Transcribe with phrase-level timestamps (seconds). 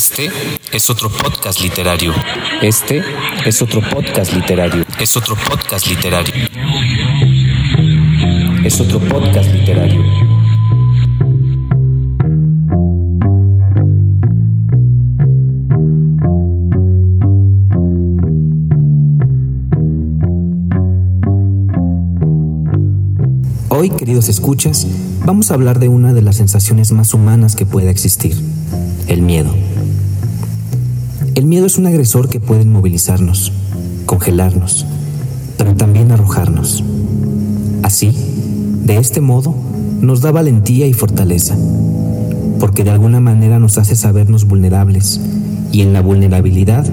[0.00, 0.30] Este
[0.72, 2.14] es otro podcast literario.
[2.62, 3.04] Este
[3.44, 4.82] es otro podcast literario.
[4.98, 6.32] Es otro podcast literario.
[8.64, 10.02] Es otro podcast literario.
[23.68, 24.86] Hoy, queridos escuchas,
[25.26, 28.34] vamos a hablar de una de las sensaciones más humanas que pueda existir,
[29.06, 29.54] el miedo.
[31.40, 33.50] El miedo es un agresor que puede inmovilizarnos,
[34.04, 34.84] congelarnos,
[35.56, 36.84] pero también arrojarnos.
[37.82, 38.14] Así,
[38.84, 39.54] de este modo,
[40.02, 41.56] nos da valentía y fortaleza,
[42.58, 45.18] porque de alguna manera nos hace sabernos vulnerables,
[45.72, 46.86] y en la vulnerabilidad,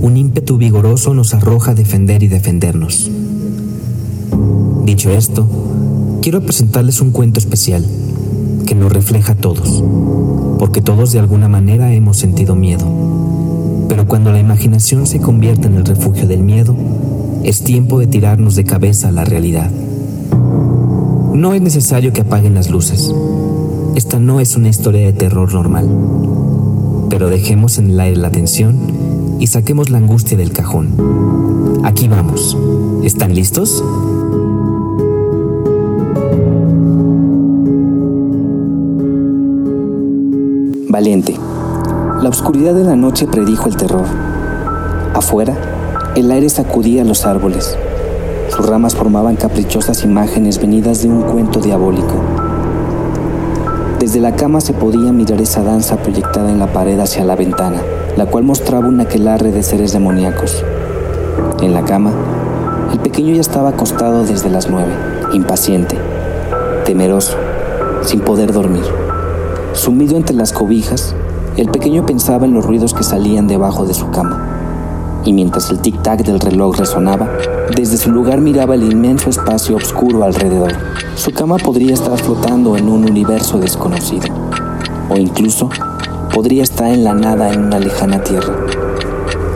[0.00, 3.08] un ímpetu vigoroso nos arroja a defender y defendernos.
[4.84, 5.48] Dicho esto,
[6.22, 7.86] quiero presentarles un cuento especial
[8.66, 9.84] que nos refleja a todos,
[10.58, 13.41] porque todos de alguna manera hemos sentido miedo.
[14.02, 16.74] Pero cuando la imaginación se convierte en el refugio del miedo,
[17.44, 19.70] es tiempo de tirarnos de cabeza a la realidad.
[21.32, 23.14] No es necesario que apaguen las luces.
[23.94, 25.88] Esta no es una historia de terror normal.
[27.10, 31.80] Pero dejemos en el aire la tensión y saquemos la angustia del cajón.
[31.84, 32.58] Aquí vamos.
[33.04, 33.84] ¿Están listos?
[40.88, 41.36] Valiente.
[42.22, 44.04] La oscuridad de la noche predijo el terror.
[45.12, 45.56] Afuera,
[46.14, 47.76] el aire sacudía los árboles.
[48.48, 52.14] Sus ramas formaban caprichosas imágenes venidas de un cuento diabólico.
[53.98, 57.82] Desde la cama se podía mirar esa danza proyectada en la pared hacia la ventana,
[58.16, 60.64] la cual mostraba un aquelarre de seres demoníacos.
[61.60, 62.12] En la cama,
[62.92, 64.92] el pequeño ya estaba acostado desde las nueve,
[65.32, 65.98] impaciente,
[66.84, 67.36] temeroso,
[68.02, 68.84] sin poder dormir.
[69.72, 71.16] Sumido entre las cobijas,
[71.56, 75.20] el pequeño pensaba en los ruidos que salían debajo de su cama.
[75.24, 77.28] Y mientras el tic-tac del reloj resonaba,
[77.76, 80.72] desde su lugar miraba el inmenso espacio oscuro alrededor.
[81.14, 84.28] Su cama podría estar flotando en un universo desconocido.
[85.10, 85.68] O incluso
[86.34, 88.54] podría estar en la nada en una lejana tierra.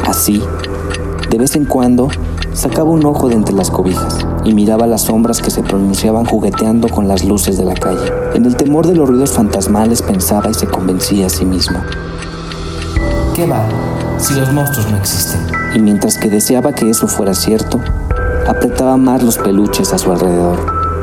[0.07, 0.43] Así,
[1.31, 2.09] de vez en cuando,
[2.53, 6.89] sacaba un ojo de entre las cobijas y miraba las sombras que se pronunciaban jugueteando
[6.89, 8.13] con las luces de la calle.
[8.35, 11.81] En el temor de los ruidos fantasmales pensaba y se convencía a sí mismo.
[13.35, 13.65] ¿Qué va
[14.19, 15.41] si los monstruos no existen?
[15.75, 17.81] Y mientras que deseaba que eso fuera cierto,
[18.47, 20.59] apretaba más los peluches a su alrededor.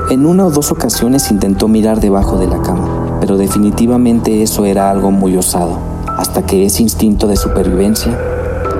[0.09, 4.89] En una o dos ocasiones intentó mirar debajo de la cama, pero definitivamente eso era
[4.89, 5.79] algo muy osado,
[6.17, 8.17] hasta que ese instinto de supervivencia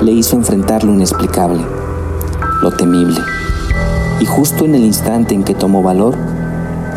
[0.01, 1.63] le hizo enfrentar lo inexplicable,
[2.61, 3.19] lo temible
[4.19, 6.15] y justo en el instante en que tomó valor,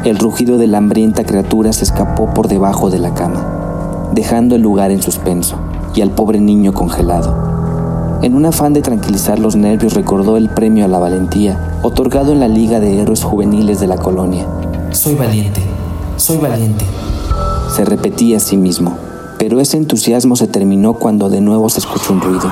[0.04, 4.62] el rugido de la hambrienta criatura se escapó por debajo de la cama, dejando el
[4.62, 5.56] lugar en suspenso
[5.94, 7.46] y al pobre niño congelado.
[8.22, 12.40] En un afán de tranquilizar los nervios recordó el premio a la valentía otorgado en
[12.40, 14.46] la Liga de Héroes Juveniles de la colonia.
[14.92, 15.60] Soy valiente,
[16.16, 16.84] soy valiente.
[17.74, 18.96] Se repetía a sí mismo,
[19.38, 22.50] pero ese entusiasmo se terminó cuando de nuevo se escuchó un ruido,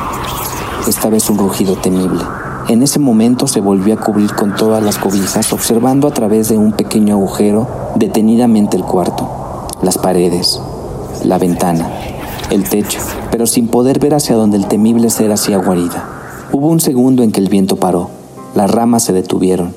[0.87, 2.23] esta vez un rugido temible.
[2.67, 6.57] En ese momento se volvió a cubrir con todas las cobijas, observando a través de
[6.57, 9.29] un pequeño agujero detenidamente el cuarto,
[9.83, 10.63] las paredes,
[11.25, 11.91] la ventana,
[12.51, 16.09] el techo, pero sin poder ver hacia donde el temible ser hacía guarida.
[16.53, 18.09] Hubo un segundo en que el viento paró,
[18.55, 19.75] las ramas se detuvieron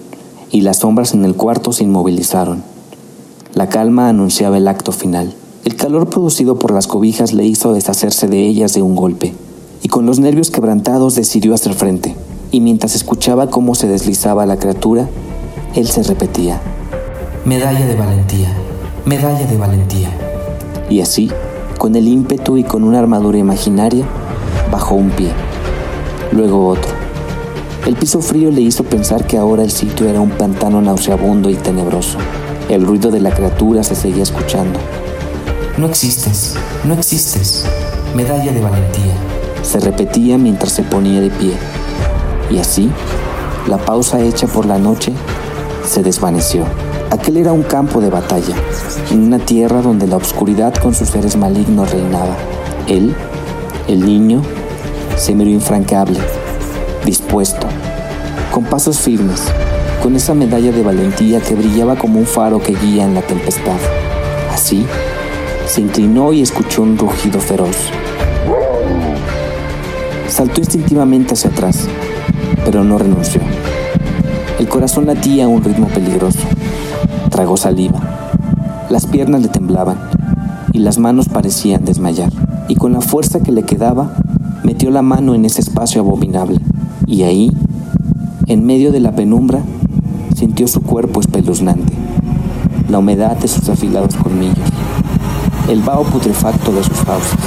[0.49, 2.63] y las sombras en el cuarto se inmovilizaron.
[3.53, 5.33] La calma anunciaba el acto final.
[5.65, 9.33] El calor producido por las cobijas le hizo deshacerse de ellas de un golpe,
[9.83, 12.15] y con los nervios quebrantados decidió hacer frente
[12.51, 15.07] y mientras escuchaba cómo se deslizaba la criatura,
[15.75, 16.61] él se repetía,
[17.45, 18.49] Medalla de valentía,
[19.05, 20.09] medalla de valentía.
[20.89, 21.31] Y así,
[21.77, 24.05] con el ímpetu y con una armadura imaginaria,
[24.69, 25.31] bajó un pie,
[26.33, 26.91] luego otro.
[27.85, 31.55] El piso frío le hizo pensar que ahora el sitio era un pantano nauseabundo y
[31.55, 32.17] tenebroso.
[32.67, 34.77] El ruido de la criatura se seguía escuchando.
[35.77, 37.65] No existes, no existes,
[38.13, 39.15] medalla de valentía.
[39.61, 41.53] Se repetía mientras se ponía de pie
[42.49, 42.89] y así,
[43.67, 45.13] la pausa hecha por la noche
[45.85, 46.65] se desvaneció.
[47.09, 48.55] Aquel era un campo de batalla,
[49.11, 52.35] en una tierra donde la oscuridad con sus seres malignos reinaba.
[52.87, 53.15] Él,
[53.87, 54.41] el niño,
[55.15, 56.19] se miró infrancable,
[57.05, 57.67] dispuesto,
[58.53, 59.41] con pasos firmes,
[60.03, 63.77] con esa medalla de valentía que brillaba como un faro que guía en la tempestad.
[64.51, 64.85] Así,
[65.67, 67.77] se inclinó y escuchó un rugido feroz.
[70.27, 71.87] Saltó instintivamente hacia atrás,
[72.67, 73.39] pero no renunció.
[74.59, 76.39] El corazón latía a un ritmo peligroso.
[77.29, 78.01] Tragó saliva.
[78.89, 79.97] Las piernas le temblaban
[80.73, 82.29] y las manos parecían desmayar.
[82.67, 84.11] y con la fuerza que le quedaba,
[84.65, 86.59] metió la mano en ese espacio abominable.
[87.05, 87.53] Y ahí,
[88.47, 89.61] en medio de la penumbra,
[90.35, 91.93] sintió su cuerpo espeluznante,
[92.89, 94.67] la humedad de sus afilados colmillos,
[95.69, 97.39] el vaho putrefacto de sus fauces.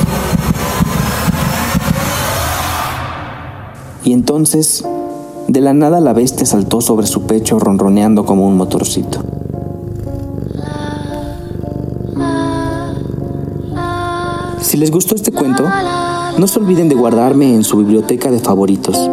[4.03, 4.83] Y entonces,
[5.49, 9.21] de la nada la bestia saltó sobre su pecho ronroneando como un motorcito.
[14.61, 15.65] Si les gustó este cuento,
[16.39, 19.11] no se olviden de guardarme en su biblioteca de favoritos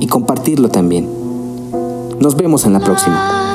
[0.00, 1.08] y compartirlo también.
[2.20, 3.47] Nos vemos en la próxima.